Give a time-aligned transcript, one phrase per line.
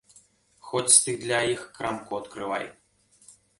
[0.69, 2.69] Хоць ты для іх крамку адкрывай!